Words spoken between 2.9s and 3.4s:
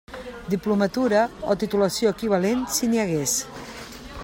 n'hi hagués.